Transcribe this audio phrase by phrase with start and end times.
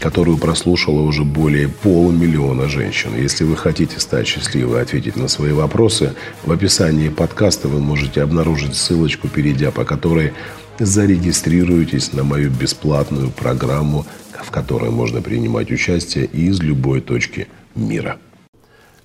[0.00, 3.14] которую прослушало уже более полумиллиона женщин.
[3.14, 8.22] Если вы хотите стать счастливой и ответить на свои вопросы, в описании подкаста вы можете
[8.22, 10.32] обнаружить ссылочку, перейдя по которой
[10.78, 14.06] зарегистрируйтесь на мою бесплатную программу,
[14.42, 18.18] в которой можно принимать участие из любой точки мира.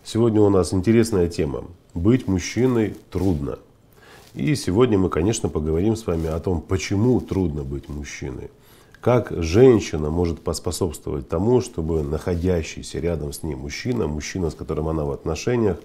[0.03, 1.65] Сегодня у нас интересная тема.
[1.93, 3.59] Быть мужчиной трудно.
[4.33, 8.49] И сегодня мы, конечно, поговорим с вами о том, почему трудно быть мужчиной.
[9.05, 15.03] Как женщина может поспособствовать тому, чтобы находящийся рядом с ней мужчина, мужчина, с которым она
[15.05, 15.77] в отношениях,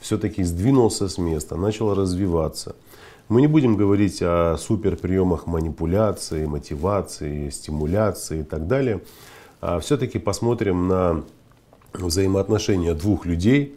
[0.00, 2.74] все-таки сдвинулся с места, начал развиваться.
[3.28, 9.00] Мы не будем говорить о суперприемах манипуляции, мотивации, стимуляции и так далее.
[9.60, 11.22] А все-таки посмотрим на
[11.92, 13.76] взаимоотношения двух людей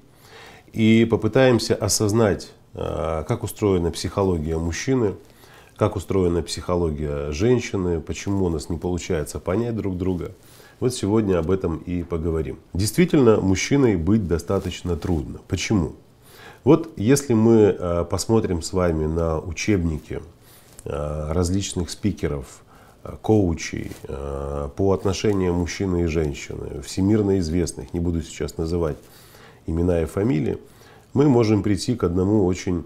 [0.71, 5.13] и попытаемся осознать, а, как устроена психология мужчины–
[5.84, 10.31] как устроена психология женщины, почему у нас не получается понять друг друга.
[10.80, 12.58] Вот сегодня об этом и поговорим.
[12.73, 15.42] Действительно, мужчиной быть достаточно трудно.
[15.50, 15.92] Почему?
[16.64, 20.22] Вот если мы э, посмотрим с вами на учебники
[20.86, 22.64] э, различных спикеров,
[23.04, 28.95] э, коучей по отношениям мужчины и женщины, всемирно известных, не буду сейчас называть
[29.67, 30.59] имена и фамилии,
[31.14, 32.86] мы можем прийти к одному очень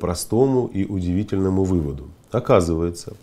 [0.00, 2.08] простому и удивительному выводу.
[2.30, 3.14] Оказывается,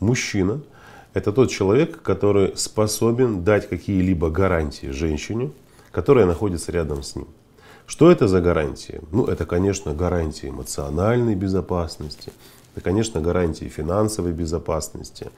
[0.00, 0.60] мужчина–
[1.14, 5.50] это тот человек, который способен дать какие-либо гарантии женщине,
[5.92, 7.26] которая находится рядом с ним.
[7.86, 9.00] Что это за гарантии?
[9.12, 12.32] Ну, это, конечно, гарантии эмоциональной безопасности,
[12.74, 15.30] это, конечно, гарантии финансовой безопасности,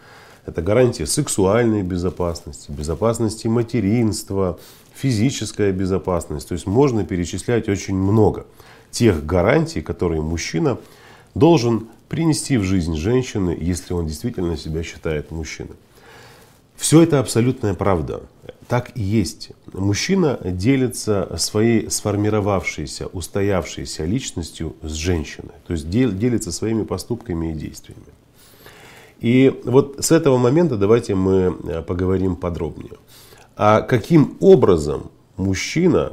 [0.47, 4.59] это гарантии сексуальной безопасности, безопасности материнства,
[4.95, 6.49] физическая безопасность.
[6.49, 8.47] То есть можно перечислять очень много
[8.91, 10.79] тех гарантий, которые мужчина
[11.35, 15.77] должен принести в жизнь женщины, если он действительно себя считает мужчиной.
[16.77, 18.23] Все это абсолютная правда.
[18.69, 19.51] Так и есть.
[19.73, 25.55] Мужчина делится своей сформировавшейся, устоявшейся личностью с женщиной.
[25.67, 28.05] То есть делится своими поступками и действиями.
[29.21, 32.93] И вот с этого момента давайте мы э, поговорим подробнее.
[33.57, 36.13] А каким образом мужчина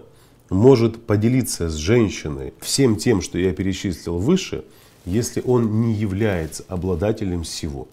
[0.56, 4.64] может поделиться с женщиной всем тем, что я перечислил выше–
[5.06, 7.88] если он не является обладателем всего.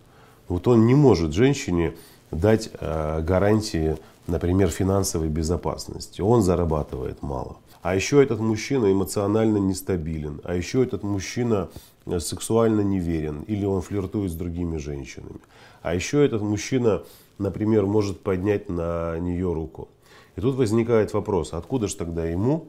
[0.49, 1.95] Вот он не может женщине
[2.31, 3.97] дать э, гарантии,
[4.27, 6.21] например, финансовой безопасности.
[6.21, 7.57] Он зарабатывает мало.
[7.83, 10.41] А еще этот мужчина эмоционально нестабилен.
[10.45, 11.69] А еще этот мужчина
[12.07, 13.43] э, сексуально неверен.
[13.47, 15.41] Или он флиртует с другими женщинами.
[15.83, 17.03] А еще этот мужчина,
[17.39, 19.89] например, может поднять на нее руку.
[20.37, 22.69] И тут возникает вопрос, откуда же тогда ему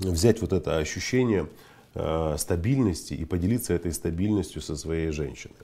[0.00, 1.48] взять вот это ощущение
[1.94, 5.56] Э, стабильности и поделиться этой стабильностью со своей женщиной.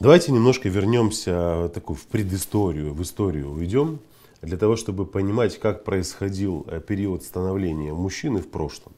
[0.00, 3.98] Давайте немножко вернемся такую, в предысторию, в историю уйдем,
[4.40, 8.94] для того, чтобы понимать, как происходил э, период становления мужчины в прошлом.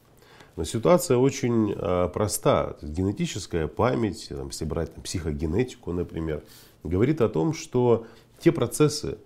[0.55, 2.77] Но ситуация очень э, проста.
[2.81, 6.43] Генетическая память, там, если брать там, психогенетику, например,
[6.85, 8.07] говорит о том, что
[8.39, 9.17] те процессы,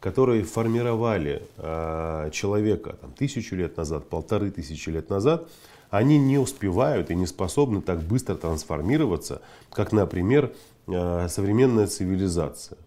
[0.00, 5.48] которые формировали э, человека там, тысячу лет назад, полторы тысячи лет назад,
[5.90, 10.52] они не успевают и не способны так быстро трансформироваться, как, например,
[10.86, 12.78] э, современная цивилизация.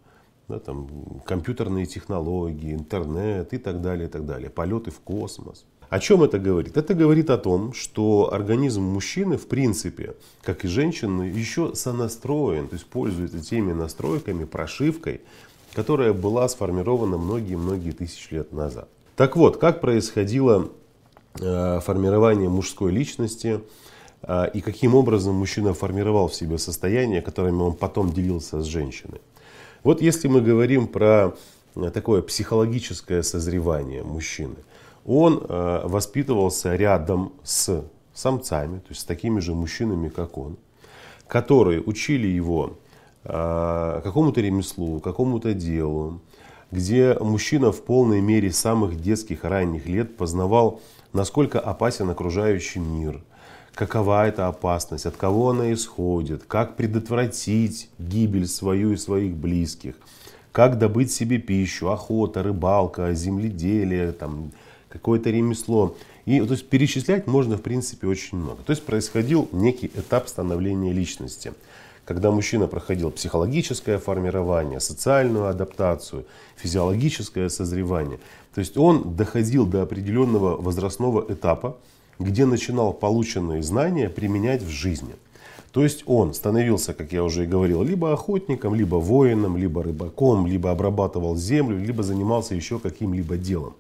[0.47, 0.87] Да, там,
[1.25, 5.63] компьютерные технологии, интернет и так далее, и так далее, полеты в космос.
[5.89, 6.77] О чем это говорит?
[6.77, 12.75] Это говорит о том, что организм мужчины, в принципе, как и женщины, еще сонастроен, то
[12.75, 15.21] есть пользуется теми настройками, прошивкой,
[15.73, 18.87] которая была сформирована многие-многие тысячи лет назад.
[19.15, 20.69] Так вот, как происходило
[21.41, 23.61] Э, формирование мужской личности
[24.23, 29.21] э, и каким образом мужчина формировал в себе состояние, которыми он потом делился с женщиной.
[29.83, 31.33] Вот если мы говорим про
[31.75, 34.55] э, такое психологическое созревание мужчины,
[35.05, 37.83] он воспитывался рядом с
[38.13, 40.57] самцами, то есть с такими же мужчинами, как он,
[41.27, 42.77] которые учили его
[43.23, 46.21] какому-то ремеслу, какому-то делу,
[46.71, 50.81] где мужчина в полной мере самых детских ранних лет познавал
[51.13, 53.21] насколько опасен окружающий мир,
[53.73, 59.95] какова эта опасность, от кого она исходит, как предотвратить гибель свою и своих близких,
[60.51, 64.51] как добыть себе пищу, охота, рыбалка, земледелие, там,
[64.89, 65.95] какое-то ремесло.
[66.25, 68.61] И то есть перечислять можно в принципе очень много.
[68.63, 71.53] То есть происходил некий этап становления личности
[72.09, 76.25] когда мужчина проходил психологическое формирование, социальную адаптацию,
[76.55, 78.17] физиологическое созревание.
[78.55, 81.77] То есть он доходил до определенного возрастного этапа,
[82.17, 85.13] где начинал полученные знания применять в жизни.
[85.71, 90.47] То есть он становился, как я уже и говорил, либо охотником, либо воином, либо рыбаком,
[90.47, 93.75] либо обрабатывал землю, либо занимался еще каким-либо делом.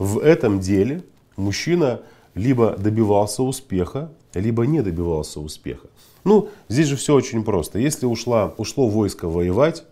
[0.00, 1.04] В этом деле
[1.36, 2.00] мужчина
[2.34, 5.88] либо добивался успеха, либо не добивался успеха.
[6.24, 7.78] Ну, здесь же все очень просто.
[7.78, 9.84] Если ушла, ушло войско воевать,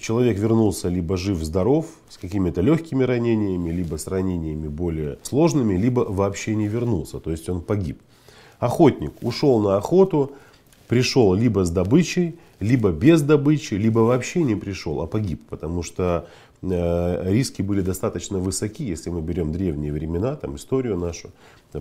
[0.00, 6.54] человек вернулся либо жив-здоров, с какими-то легкими ранениями, либо с ранениями более сложными, либо вообще
[6.54, 8.00] не вернулся, то есть он погиб.
[8.58, 10.32] Охотник ушел на охоту,
[10.88, 16.02] пришел либо с добычей, либо без добычи, либо вообще не пришел, а погиб, потому что
[16.02, 16.26] э,
[16.70, 21.30] риски были достаточно высоки, если мы берем древние времена, там историю нашу,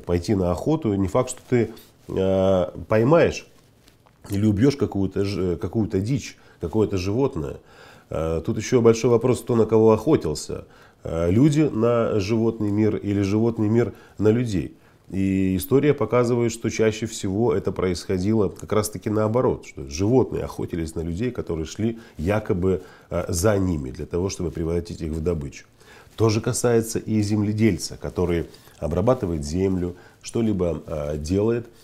[0.06, 1.72] пойти на охоту, не факт, что ты
[2.08, 3.48] э, поймаешь
[4.30, 7.58] или убьешь какую-то какую дичь, какое-то животное.
[8.10, 10.66] Тут еще большой вопрос, кто на кого охотился.
[11.04, 14.76] Люди на животный мир или животный мир на людей.
[15.10, 20.96] И история показывает, что чаще всего это происходило как раз таки наоборот, что животные охотились
[20.96, 25.66] на людей, которые шли якобы а, за ними, для того, чтобы превратить их в добычу.
[26.16, 28.48] То же касается и земледельца, который
[28.80, 30.82] обрабатывает землю, что-либо
[31.18, 31.68] делает–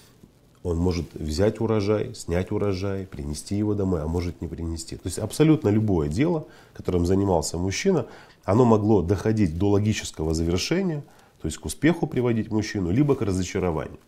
[0.63, 4.95] он может взять урожай, снять урожай, принести его домой, а может не принести.
[4.95, 8.05] То есть абсолютно любое дело, которым занимался мужчина,
[8.43, 11.03] оно могло доходить до логического завершения,
[11.41, 13.99] то есть к успеху приводить мужчину, либо к разочарованию.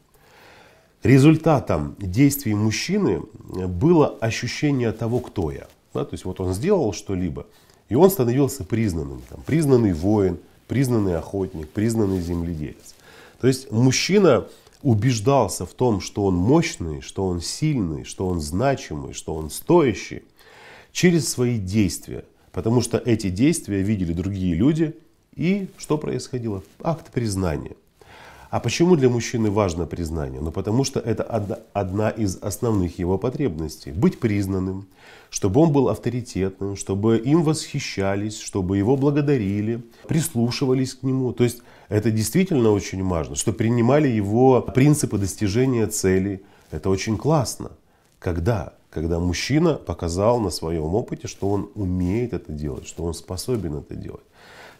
[1.01, 3.21] Результатом действий мужчины
[3.67, 5.67] было ощущение того, кто я.
[5.93, 7.45] Да, то есть вот он сделал что-либо,
[7.89, 9.21] и он становился признанным.
[9.29, 12.95] Там, признанный воин, признанный охотник, признанный земледелец.
[13.41, 14.47] То есть мужчина
[14.81, 20.23] убеждался в том, что он мощный, что он сильный, что он значимый, что он стоящий,
[20.91, 22.25] через свои действия.
[22.51, 24.95] Потому что эти действия видели другие люди.
[25.35, 26.63] И что происходило?
[26.81, 27.75] Акт признания.
[28.49, 30.39] А почему для мужчины важно признание?
[30.39, 31.23] Ну потому что это
[31.73, 33.91] одна из основных его потребностей.
[33.91, 34.85] Быть признанным,
[35.31, 41.33] чтобы он был авторитетным, чтобы им восхищались, чтобы его благодарили, прислушивались к нему.
[41.33, 46.41] То есть это действительно очень важно, что принимали его принципы достижения целей.
[46.69, 47.71] Это очень классно.
[48.19, 48.73] Когда?
[48.91, 53.95] Когда мужчина показал на своем опыте, что он умеет это делать, что он способен это
[53.95, 54.21] делать.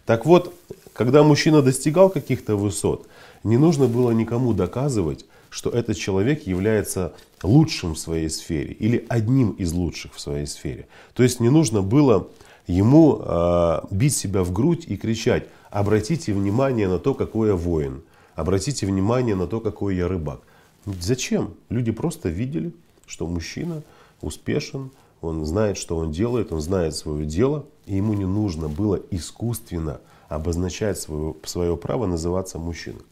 [0.06, 0.54] Так вот,
[0.92, 3.06] когда мужчина достигал каких-то высот,
[3.42, 9.50] не нужно было никому доказывать, что этот человек является лучшим в своей сфере или одним
[9.52, 10.88] из лучших в своей сфере.
[11.14, 12.28] То есть не нужно было
[12.66, 18.02] ему э, бить себя в грудь и кричать, обратите внимание на то, какой я воин,
[18.34, 20.40] обратите внимание на то, какой я рыбак.
[20.86, 21.54] Зачем?
[21.68, 22.72] Люди просто видели,
[23.06, 23.82] что мужчина
[24.20, 24.90] успешен,
[25.24, 30.00] он знает, что он делает, он знает свое дело, и ему не нужно было искусственно
[30.28, 33.02] обозначать свое, свое право называться мужчиной.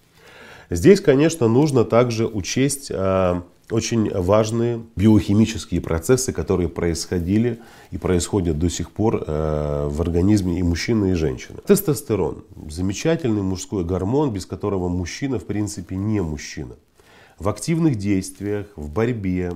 [0.70, 7.60] Здесь, конечно, нужно также учесть а, очень важные биохимические процессы, которые происходили
[7.90, 11.58] и происходят до сих пор а, в организме и мужчины, и женщины.
[11.66, 16.76] Тестостерон– замечательный мужской гормон, без которого мужчина, в принципе, не мужчина.
[17.38, 19.52] В активных действиях, в борьбе,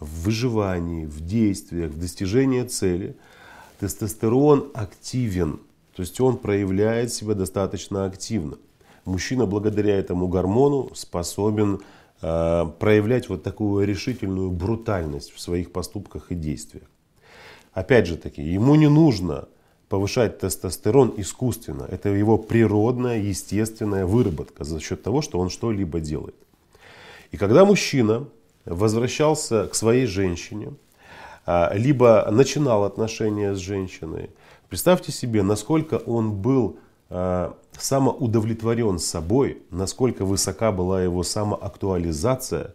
[0.00, 3.16] в выживании, в действиях, в достижении цели
[3.78, 5.60] тестостерон активен,
[5.94, 8.56] то есть он проявляет себя достаточно активно
[9.04, 11.80] мужчина благодаря этому гормону способен
[12.22, 16.84] э, проявлять вот такую решительную брутальность в своих поступках и действиях.
[17.72, 19.48] Опять же таки, ему не нужно
[19.88, 21.84] повышать тестостерон искусственно.
[21.88, 26.36] Это его природная, естественная выработка за счет того, что он что-либо делает.
[27.32, 28.28] И когда мужчина
[28.64, 30.74] возвращался к своей женщине,
[31.46, 34.30] э, либо начинал отношения с женщиной,
[34.68, 36.78] представьте себе, насколько он был
[37.10, 42.74] э, самоудовлетворен собой, насколько высока была его самоактуализация,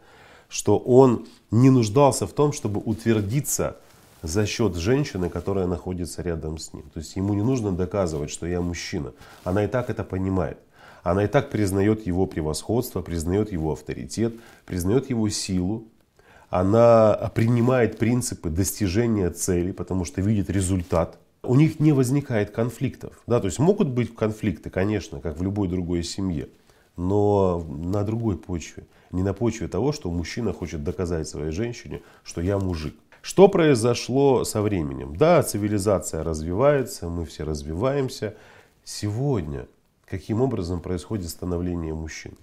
[0.50, 3.78] что он не нуждался в том, чтобы утвердиться
[4.22, 6.84] за счет женщины, которая находится рядом с ним.
[6.94, 9.14] То есть ему не нужно доказывать, что я мужчина.
[9.44, 10.58] Она и так это понимает.
[11.06, 14.34] Она и так признает его превосходство, признает его авторитет,
[14.66, 15.88] признает его силу.
[16.50, 23.22] Она принимает принципы достижения цели, потому что видит результат– у них не возникает конфликтов.
[23.28, 26.50] Да, то есть могут быть конфликты, конечно, как в любой другой семье,
[26.98, 28.88] но на другой почве.
[29.12, 32.96] Не на почве того, что мужчина хочет доказать своей женщине, что я мужик.
[33.22, 35.16] Что произошло со временем?
[35.16, 38.34] Да, цивилизация развивается, мы все развиваемся.
[38.84, 39.68] Сегодня
[40.06, 42.34] каким образом происходит становление мужчин?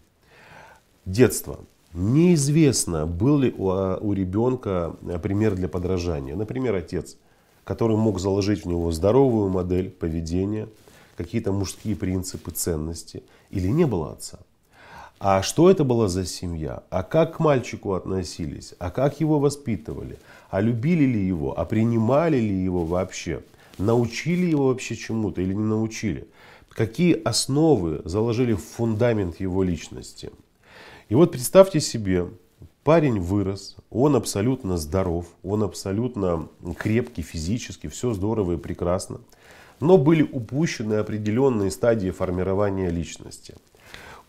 [1.05, 1.61] Детство.
[1.93, 6.35] Неизвестно, был ли у, а, у ребенка пример для подражания.
[6.37, 7.17] Например, отец,
[7.65, 10.69] который мог заложить в него здоровую модель поведения,
[11.17, 14.39] какие-то мужские принципы, ценности, или не было отца.
[15.25, 16.83] А что это была за семья?
[16.91, 18.75] А как к мальчику относились?
[18.81, 20.19] А как его воспитывали?
[20.51, 21.57] А любили ли его?
[21.57, 23.45] А принимали ли его вообще?
[23.79, 26.27] Научили его вообще чему-то или не научили?
[26.75, 30.31] Какие основы заложили в фундамент его личности?
[31.11, 32.29] И вот представьте себе,
[32.83, 36.49] парень вырос, он абсолютно здоров, он абсолютно
[36.79, 39.21] крепкий физически, все здорово и прекрасно.
[39.81, 43.55] Но были упущены определенные стадии формирования личности.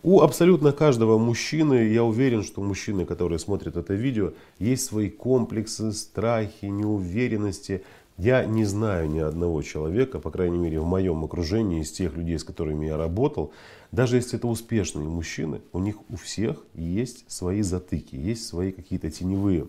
[0.02, 5.92] У абсолютно каждого мужчины, я уверен, что мужчины, которые смотрят это видео, есть свои комплексы,
[5.92, 7.82] страхи, неуверенности.
[8.16, 12.38] Я не знаю ни одного человека, по крайней мере в моем окружении, из тех людей,
[12.38, 13.52] с которыми я работал,
[13.90, 19.10] даже если это успешные мужчины, у них у всех есть свои затыки, есть свои какие-то
[19.10, 19.66] теневые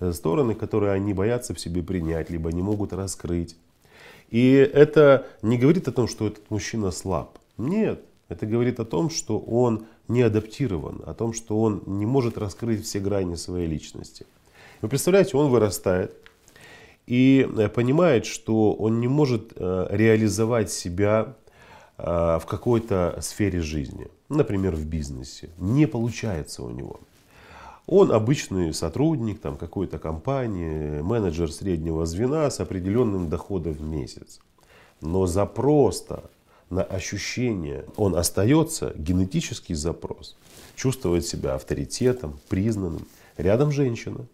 [0.00, 3.56] э, стороны, которые они боятся в себе принять, либо не могут раскрыть.
[4.28, 7.38] И это не говорит о том, что этот мужчина слаб.
[7.56, 12.36] Нет, это говорит о том, что он не адаптирован, о том, что он не может
[12.36, 14.26] раскрыть все грани своей личности.
[14.82, 16.14] Вы представляете, он вырастает
[17.08, 21.34] и э, понимает, что он не может э, реализовать себя
[21.96, 22.02] э,
[22.38, 25.48] в какой-то сфере жизни, например, в бизнесе.
[25.56, 27.00] Не получается у него.
[27.86, 34.40] Он обычный сотрудник там, какой-то компании, менеджер среднего звена с определенным доходом в месяц.
[35.00, 36.30] Но запрос-то
[36.68, 40.36] на ощущение, он остается, генетический запрос,
[40.76, 43.06] чувствовать себя авторитетом, признанным.
[43.38, 44.26] Рядом женщина,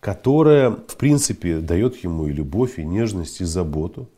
[0.00, 4.08] которая, в принципе, дает ему и любовь, и нежность, и заботу.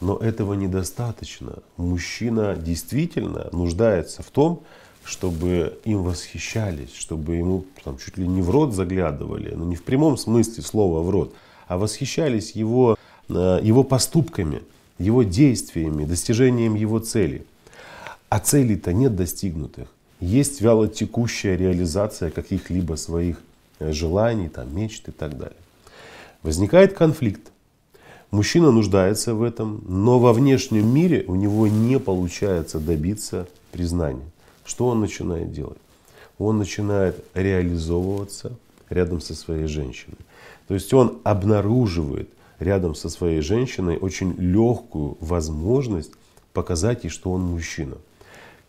[0.00, 1.54] Но этого недостаточно.
[1.76, 4.62] Мужчина действительно нуждается в том,
[5.04, 9.84] чтобы им восхищались, чтобы ему там, чуть ли не в рот заглядывали, но не в
[9.84, 11.34] прямом смысле слова в рот,
[11.68, 14.62] а восхищались его, э, его поступками–
[14.98, 17.42] его действиями, достижением его целей.
[18.28, 19.88] А целей-то нет достигнутых.
[20.20, 23.40] Есть вялотекущая реализация каких-либо своих
[23.80, 25.56] желаний, там, мечт и так далее.
[26.42, 27.52] Возникает конфликт.
[28.30, 34.30] Мужчина нуждается в этом, но во внешнем мире у него не получается добиться признания.
[34.64, 35.78] Что он начинает делать?
[36.38, 38.52] Он начинает реализовываться
[38.90, 40.18] рядом со своей женщиной.
[40.68, 42.28] То есть он обнаруживает
[42.58, 46.12] рядом со своей женщиной очень легкую возможность
[46.52, 47.96] показать ей, что он мужчина.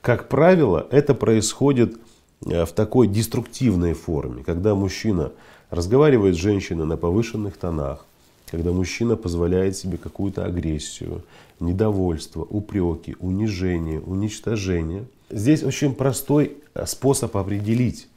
[0.01, 1.97] Как правило, это происходит
[2.41, 5.31] в такой деструктивной форме, когда мужчина
[5.69, 8.05] разговаривает с женщиной на повышенных тонах,
[8.49, 11.23] когда мужчина позволяет себе какую-то агрессию,
[11.59, 15.05] недовольство, упреки, унижение, уничтожение.
[15.29, 18.07] Здесь очень простой э, способ определить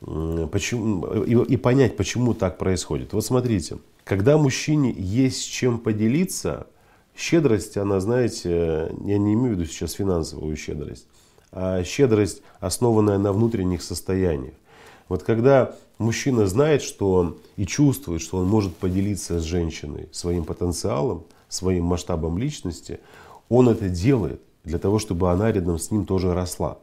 [0.00, 3.12] почему, и, и понять, почему так происходит.
[3.12, 6.66] Вот смотрите, когда мужчине есть чем поделиться,
[7.16, 11.06] щедрость, она, знаете, я не имею в виду сейчас финансовую щедрость,
[11.52, 14.54] а щедрость, основанная на внутренних состояниях.
[15.08, 20.44] Вот когда мужчина знает, что он и чувствует, что он может поделиться с женщиной своим
[20.44, 23.00] потенциалом, своим масштабом личности,
[23.48, 26.78] он это делает для того, чтобы она рядом с ним тоже росла.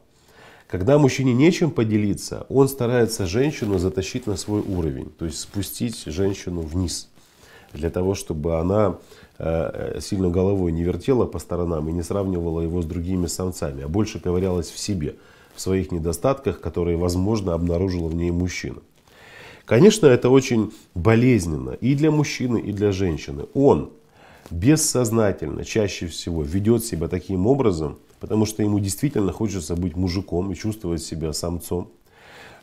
[0.68, 6.62] Когда мужчине нечем поделиться, он старается женщину затащить на свой уровень, то есть спустить женщину
[6.62, 7.08] вниз
[7.72, 8.98] для того, чтобы она
[9.38, 14.20] сильно головой не вертела по сторонам и не сравнивала его с другими самцами, а больше
[14.20, 15.16] ковырялась в себе,
[15.54, 18.78] в своих недостатках, которые, возможно, обнаружила в ней мужчина.
[19.66, 23.46] Конечно, это очень болезненно и для мужчины, и для женщины.
[23.54, 23.90] Он
[24.52, 30.56] бессознательно чаще всего ведет себя таким образом, потому что ему действительно хочется быть мужиком и
[30.56, 31.90] чувствовать себя самцом.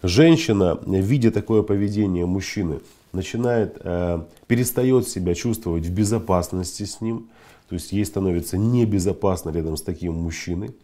[0.03, 2.81] Женщина, видя такое поведение мужчины,
[3.13, 7.29] начинает, э, перестает себя чувствовать в безопасности с ним,
[7.69, 10.75] то есть ей становится небезопасно рядом с таким мужчиной,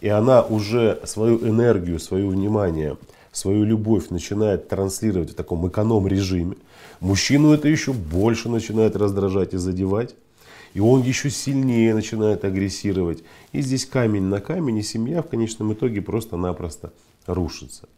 [0.00, 2.96] и она уже свою энергию, свое внимание,
[3.32, 6.56] свою любовь начинает транслировать в таком эконом-режиме.
[7.00, 10.14] Мужчину это еще больше начинает раздражать и задевать.
[10.74, 13.22] И он еще сильнее начинает агрессировать.
[13.52, 16.92] И здесь камень на камень, и семья в конечном итоге просто-напросто
[17.26, 17.88] рушится.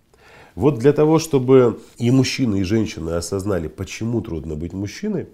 [0.61, 5.26] Вот для того, чтобы и мужчины, и женщины осознали, почему трудно быть мужчиной,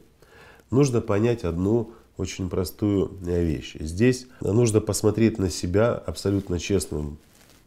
[0.71, 3.75] нужно понять одну очень простую вещь.
[3.81, 7.19] Здесь нужно посмотреть на себя абсолютно честным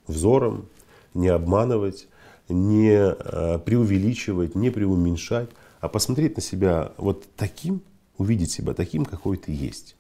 [0.08, 0.68] взором,
[1.14, 2.08] не обманывать,
[2.48, 5.50] не э, преувеличивать, не преуменьшать,
[5.82, 7.82] а посмотреть на себя вот таким,
[8.18, 9.98] увидеть себя таким, какой ты есть.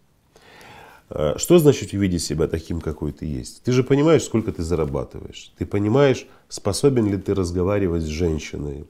[1.09, 3.63] А, что значит увидеть себя таким, какой ты есть?
[3.63, 5.51] Ты же понимаешь, сколько ты зарабатываешь.
[5.57, 8.85] Ты понимаешь, способен ли ты разговаривать с женщиной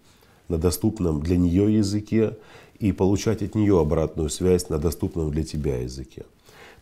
[0.47, 2.37] на доступном для нее языке
[2.79, 6.25] и получать от нее обратную связь на доступном для тебя языке.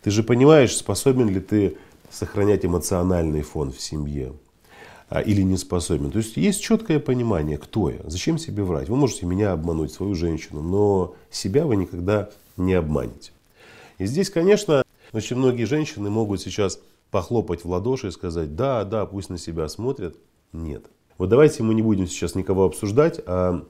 [0.01, 1.77] Ты же понимаешь, способен ли ты
[2.09, 4.33] сохранять эмоциональный фон в семье
[5.09, 6.11] а, или не способен.
[6.11, 8.89] То есть есть четкое понимание, кто я, зачем себе врать.
[8.89, 13.31] Вы можете меня обмануть, свою женщину, но себя вы никогда не обманете.
[13.97, 14.83] И здесь, конечно,
[15.13, 16.79] очень многие женщины могут сейчас
[17.11, 20.15] похлопать в ладоши и сказать, да, да, пусть на себя смотрят.
[20.53, 20.85] Нет.
[21.17, 23.65] Вот давайте мы не будем сейчас никого обсуждать, а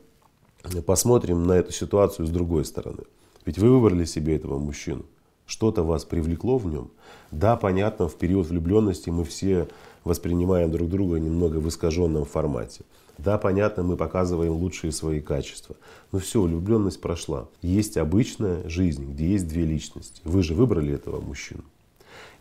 [0.86, 3.04] посмотрим на эту ситуацию с другой стороны.
[3.46, 5.06] Ведь вы выбрали себе этого мужчину.
[5.46, 6.92] Что-то вас привлекло в нем.
[7.32, 9.70] Да, понятно, в период влюбленности мы все
[10.08, 12.84] воспринимаем друг друга немного в искаженном формате.
[13.18, 15.76] Да, понятно, мы показываем лучшие свои качества.
[16.12, 17.48] Но все, влюбленность прошла.
[17.62, 20.22] Есть обычная жизнь, где есть две личности.
[20.24, 21.64] Вы же выбрали этого мужчину.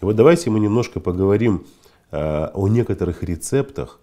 [0.00, 1.66] И вот давайте мы немножко поговорим
[2.11, 4.00] э, о некоторых рецептах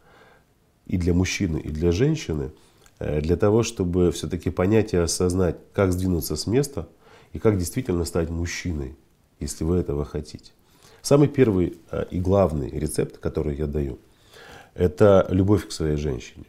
[0.88, 2.52] и для мужчины, и для женщины,
[3.00, 6.88] э, для того, чтобы все-таки понять и осознать, как сдвинуться с места
[7.34, 8.96] и как действительно стать мужчиной,
[9.40, 10.52] если вы этого хотите.
[11.04, 14.00] Самый первый э, и главный рецепт, который я даю,
[14.74, 16.46] это любовь к своей женщине.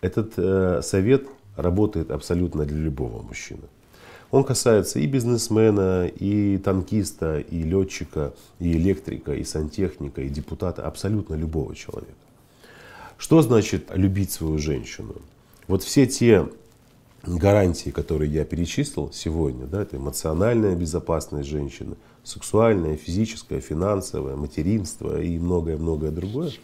[0.00, 3.68] Этот э, совет работает абсолютно для любого мужчины.
[4.30, 11.34] Он касается и бизнесмена, и танкиста, и летчика, и электрика, и сантехника, и депутата, абсолютно
[11.34, 12.14] любого человека.
[13.18, 15.16] Что значит любить свою женщину?
[15.68, 16.48] Вот все те
[17.24, 25.38] гарантии, которые я перечислил сегодня, да, это эмоциональная безопасность женщины, сексуальная, физическая, финансовая, материнство и
[25.38, 26.52] многое-многое другое–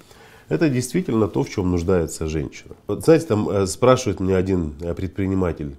[0.49, 2.75] это действительно то, в чем нуждается женщина.
[2.87, 5.77] Вот знаете, там э, спрашивает меня один э, предприниматель,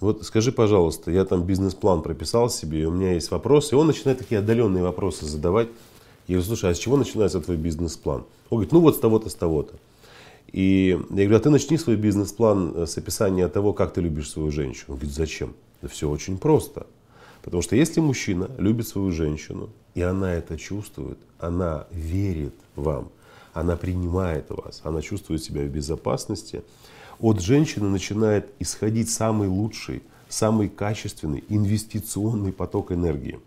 [0.00, 3.86] вот скажи, пожалуйста, я там бизнес-план прописал себе, и у меня есть вопросы, и он
[3.86, 5.68] начинает такие отдаленные вопросы задавать.
[6.26, 8.24] Я говорю, слушай, а с чего начинается твой бизнес-план?
[8.50, 9.74] Он говорит, ну вот с того-то, с того-то.
[10.54, 14.30] И я говорю, а ты начни свой бизнес-план э, с описания того, как ты любишь
[14.30, 14.84] свою женщину.
[14.90, 15.52] Он говорит, зачем?
[15.82, 16.86] Да все очень просто.
[17.42, 23.08] Потому что если мужчина любит свою женщину, и она это чувствует, она верит вам,
[23.52, 26.62] она принимает вас, она чувствует себя в безопасности,
[27.18, 33.40] от женщины начинает исходить самый лучший, самый качественный инвестиционный поток энергии.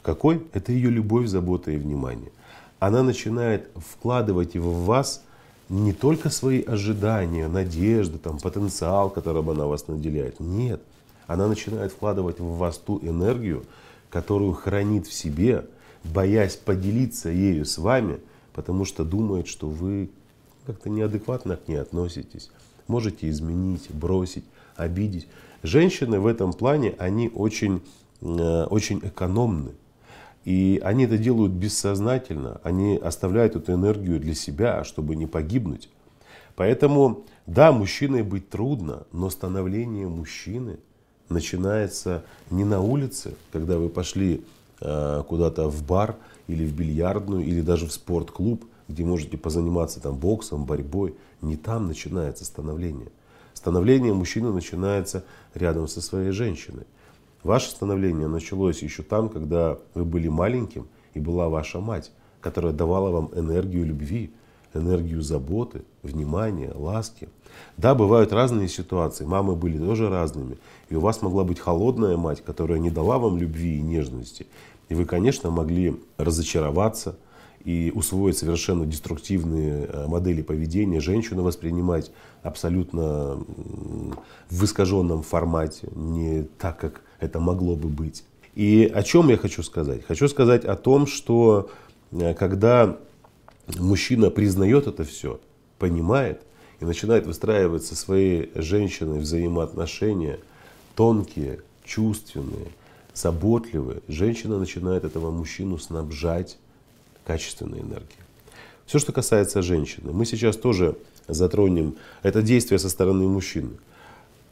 [0.00, 0.46] Какой?
[0.52, 2.30] Это ее любовь, забота и внимание.
[2.78, 5.24] Она начинает вкладывать в вас
[5.68, 10.40] не только свои ожидания, надежды, там, потенциал, которым она вас наделяет.
[10.40, 10.80] Нет.
[11.26, 13.64] Она начинает вкладывать в вас ту энергию,
[14.10, 15.66] которую хранит в себе,
[16.04, 18.20] боясь поделиться ею с вами–
[18.56, 20.08] потому что думает, что вы
[20.64, 22.50] как-то неадекватно к ней относитесь.
[22.88, 24.44] Можете изменить, бросить,
[24.76, 25.28] обидеть.
[25.62, 27.82] Женщины в этом плане, они очень,
[28.22, 29.72] э, очень экономны.
[30.46, 32.60] И они это делают бессознательно.
[32.62, 35.88] Они оставляют эту энергию для себя, чтобы не погибнуть.
[36.54, 40.78] Поэтому, да, мужчиной быть трудно, но становление мужчины
[41.28, 44.44] начинается не на улице, когда вы пошли
[44.80, 46.14] э, куда-то в бар
[46.46, 51.16] или в бильярдную, или даже в спортклуб, где можете позаниматься там боксом, борьбой.
[51.42, 53.08] Не там начинается становление.
[53.52, 56.84] Становление мужчины начинается рядом со своей женщиной.
[57.46, 63.10] Ваше становление началось еще там, когда вы были маленьким, и была ваша мать, которая давала
[63.10, 64.32] вам энергию любви,
[64.74, 67.28] энергию заботы, внимания, ласки.
[67.76, 70.58] Да, бывают разные ситуации, мамы были тоже разными.
[70.90, 74.48] И у вас могла быть холодная мать, которая не дала вам любви и нежности.
[74.88, 77.16] И вы, конечно, могли разочароваться
[77.64, 82.10] и усвоить совершенно деструктивные э, модели поведения, женщину воспринимать
[82.42, 83.38] абсолютно
[84.50, 88.24] в искаженном формате, не так, как это могло бы быть.
[88.54, 90.04] И о чем я хочу сказать?
[90.06, 91.70] Хочу сказать о том, что
[92.12, 92.96] э, когда
[93.78, 95.40] мужчина признает это все,
[95.78, 96.40] понимает
[96.80, 100.38] и начинает выстраивать со своей женщиной взаимоотношения
[100.94, 102.68] тонкие, чувственные,
[103.14, 106.58] заботливые, женщина начинает этого мужчину снабжать
[107.24, 108.20] качественной энергией.
[108.86, 113.70] Все, что касается женщины, мы сейчас тоже затронем это действие со стороны мужчины.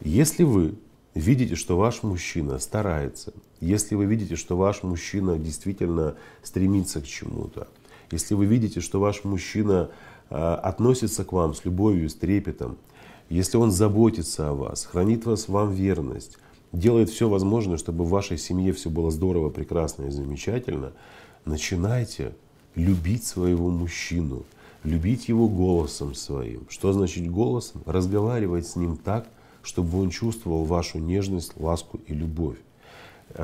[0.01, 0.75] Если вы
[1.15, 7.69] видите, что ваш мужчина старается, если вы видите, что ваш мужчина действительно стремится к чему-то,
[8.11, 9.91] если вы видите, что ваш мужчина
[10.31, 12.77] э, относится к вам с любовью, с трепетом,
[13.29, 16.37] если он заботится о вас, хранит вас вам верность,
[16.73, 20.93] делает все возможное, чтобы в вашей семье все было здорово, прекрасно и замечательно,
[21.45, 22.35] начинайте
[22.75, 24.45] любить своего мужчину,
[24.83, 26.67] любить его голосом своим.
[26.69, 27.83] Что значит голосом?
[27.87, 29.27] Разговаривать с ним так,
[29.65, 32.59] чтобы он чувствовал вашу нежность, ласку и любовь.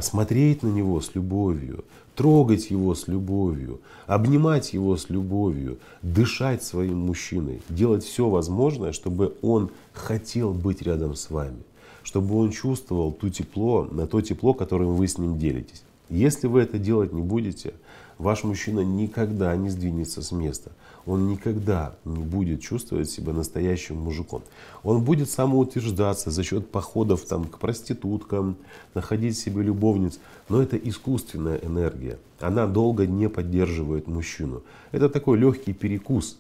[0.01, 6.99] смотреть на него с любовью, трогать его с любовью, обнимать его с любовью, дышать своим
[6.99, 11.63] мужчиной, делать все возможное, чтобы он хотел быть рядом с вами,
[12.03, 15.83] чтобы он чувствовал ту тепло, на то тепло, которым вы с ним делитесь.
[16.11, 17.73] Если вы это делать не будете,
[18.21, 20.73] ваш мужчина никогда не сдвинется с места.
[21.07, 24.43] Он никогда не будет чувствовать себя настоящим мужиком.
[24.83, 28.57] Он будет самоутверждаться за счет походов там, к проституткам,
[28.95, 30.21] находить себе любовниц.
[30.49, 32.19] Но это искусственная энергия.
[32.39, 34.63] Она долго не поддерживает мужчину.
[34.93, 36.39] Это такой легкий перекус.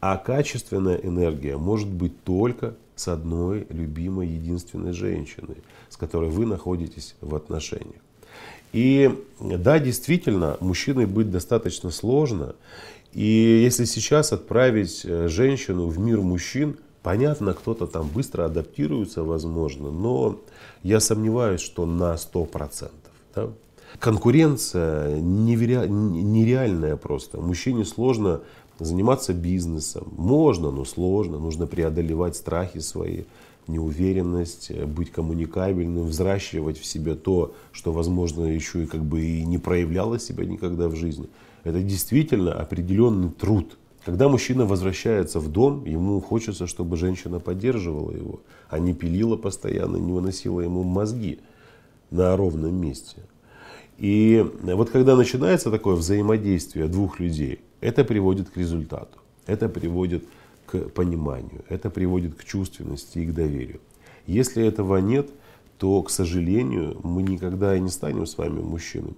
[0.00, 5.56] А качественная энергия может быть только с одной любимой единственной женщиной,
[5.88, 8.02] с которой вы находитесь в отношениях.
[8.74, 9.08] И
[9.38, 12.56] да, действительно, мужчиной быть достаточно сложно.
[13.12, 13.22] И
[13.62, 20.40] если сейчас отправить э, женщину в мир мужчин, понятно, кто-то там быстро адаптируется, возможно, но
[20.82, 22.90] я сомневаюсь, что на 100%.
[23.36, 23.50] Да?
[24.00, 27.40] Конкуренция нереальная просто.
[27.40, 28.40] Мужчине сложно
[28.80, 30.08] заниматься бизнесом.
[30.16, 31.38] Можно, но сложно.
[31.38, 33.22] Нужно преодолевать страхи свои
[33.68, 39.44] неуверенность, э, быть коммуникабельным, взращивать в себе то, что, возможно, еще и как бы и
[39.44, 41.28] не проявляло себя никогда в жизни.
[41.64, 43.76] Это действительно определенный труд.
[44.04, 49.96] Когда мужчина возвращается в дом, ему хочется, чтобы женщина поддерживала его, а не пилила постоянно,
[49.96, 51.40] не выносила ему мозги
[52.10, 53.22] на ровном месте.
[53.96, 59.18] И вот когда начинается такое взаимодействие двух людей, это приводит к результату.
[59.46, 60.28] Это приводит к
[60.78, 63.80] пониманию, это приводит к чувственности и к доверию.
[64.26, 65.30] Если этого нет,
[65.78, 69.16] то, к сожалению, мы никогда и не станем с вами мужчинами.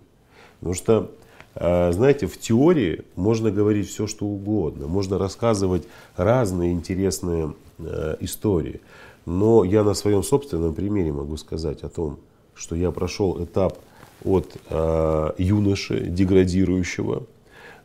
[0.58, 1.12] Потому что,
[1.54, 8.80] а, знаете, в теории можно говорить все, что угодно, можно рассказывать разные интересные а, истории.
[9.26, 12.18] Но я на своем собственном примере могу сказать о том,
[12.54, 13.78] что я прошел этап
[14.24, 17.24] от э, юноши деградирующего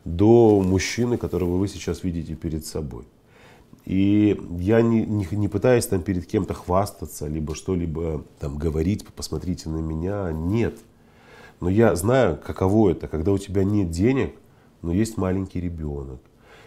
[0.04, 3.04] до мужчины, которого вы сейчас видите перед собой.
[3.84, 9.68] И я не, не, не пытаюсь там перед кем-то хвастаться, либо что-либо там говорить, посмотрите
[9.68, 10.30] на меня.
[10.32, 10.78] Нет.
[11.60, 14.34] Но я знаю, каково это, когда у тебя нет денег,
[14.82, 16.20] но есть маленький ребенок.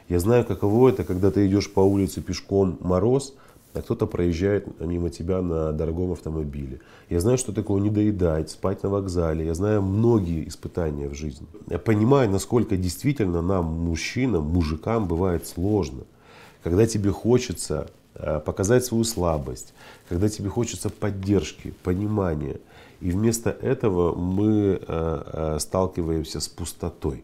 [0.09, 3.33] Я знаю, каково это, когда ты идешь по улице пешком мороз,
[3.73, 6.79] а кто-то проезжает мимо тебя на дорогом автомобиле.
[7.09, 9.45] Я знаю, что такое не доедать, спать на вокзале.
[9.45, 11.47] Я знаю многие испытания в жизни.
[11.69, 16.03] Я понимаю, насколько действительно нам, мужчинам, мужикам, бывает сложно
[16.65, 19.75] когда тебе хочется э, показать свою слабость,
[20.09, 22.59] когда тебе хочется поддержки, понимания.
[23.01, 27.23] И вместо этого мы э, э, сталкиваемся с пустотой.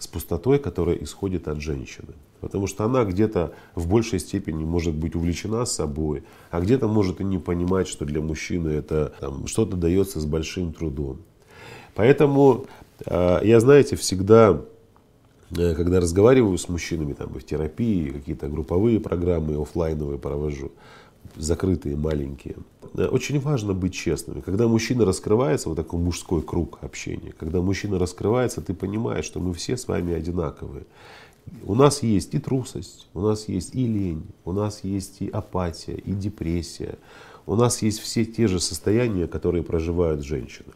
[0.00, 2.14] С пустотой, которая исходит от женщины.
[2.40, 7.24] Потому что она где-то в большей степени может быть увлечена собой, а где-то может и
[7.24, 9.12] не понимать, что для мужчины это
[9.46, 11.18] что-то дается с большим трудом.
[11.94, 12.66] Поэтому
[13.08, 14.60] я, знаете, всегда
[15.54, 20.72] когда разговариваю с мужчинами там, в терапии, какие-то групповые программы офлайновые провожу,
[21.36, 22.56] закрытые, маленькие.
[22.94, 24.40] Э, очень важно быть честными.
[24.40, 29.52] Когда мужчина раскрывается, вот такой мужской круг общения, когда мужчина раскрывается, ты понимаешь, что мы
[29.54, 30.84] все с вами одинаковые.
[31.64, 35.94] У нас есть и трусость, у нас есть и лень, у нас есть и апатия,
[35.94, 36.98] и депрессия.
[37.46, 40.72] У нас есть все те же состояния, которые проживают женщины.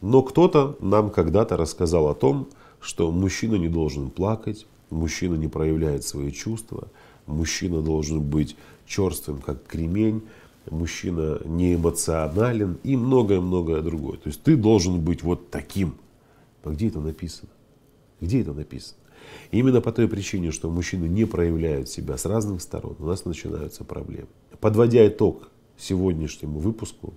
[0.00, 2.48] Но кто-то нам когда-то рассказал о том,
[2.86, 6.88] что мужчина не должен плакать, мужчина не проявляет свои чувства,
[7.26, 10.22] мужчина должен быть черствым, как кремень,
[10.70, 14.18] мужчина не эмоционален и многое-многое другое.
[14.18, 15.96] То есть ты должен быть вот таким.
[16.62, 17.50] А где это написано?
[18.20, 18.98] Где это написано?
[19.50, 23.82] Именно по той причине, что мужчины не проявляют себя с разных сторон, у нас начинаются
[23.82, 24.28] проблемы.
[24.60, 27.14] Подводя итог сегодняшнему выпуску,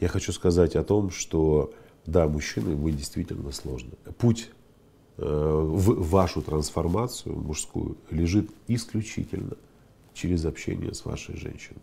[0.00, 1.72] я хочу сказать о том, что
[2.04, 3.92] да, мужчины, мы действительно сложны.
[4.18, 4.50] Путь
[5.16, 9.56] в вашу трансформацию мужскую лежит исключительно
[10.14, 11.82] через общение с вашей женщиной.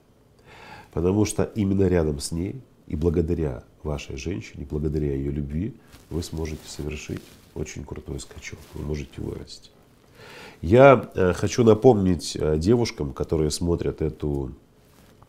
[0.92, 5.76] Потому что именно рядом с ней и благодаря вашей женщине, благодаря ее любви,
[6.10, 7.22] вы сможете совершить
[7.54, 9.70] очень крутой скачок, вы можете вырасти.
[10.62, 14.54] Я э, хочу напомнить э, девушкам, которые смотрят эту,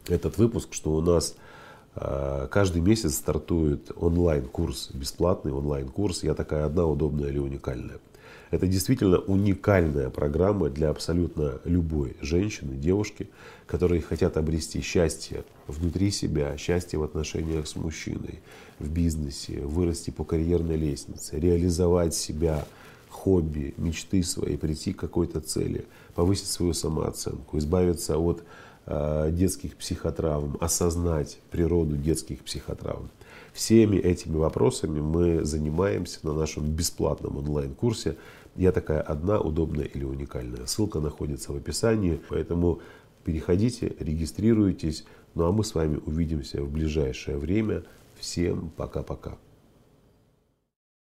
[0.08, 1.49] этот выпуск, что у нас Э,
[1.94, 7.98] каждый месяц стартует онлайн-курс, бесплатный онлайн-курс «Я такая одна, удобная или уникальная».
[8.50, 13.30] Это действительно уникальная программа для абсолютно любой женщины, девушки,
[13.66, 18.40] которые хотят обрести счастье внутри себя, счастье в отношениях с мужчиной,
[18.80, 22.66] в бизнесе, вырасти по карьерной лестнице, реализовать себя,
[23.08, 28.42] хобби, мечты свои, прийти к какой-то цели, повысить свою самооценку, избавиться от э,
[29.30, 33.10] детских психотравм, осознать природу детских психотравм.
[33.52, 38.16] Всеми этими вопросами мы занимаемся на нашем бесплатном онлайн-курсе
[38.56, 40.66] «Я такая одна, удобная или уникальная».
[40.66, 42.80] Ссылка находится в описании, поэтому
[43.24, 45.04] переходите, регистрируйтесь.
[45.34, 47.84] Ну а мы с вами увидимся в ближайшее время.
[48.18, 49.36] Всем пока-пока.